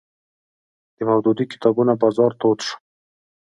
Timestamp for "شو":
2.65-2.75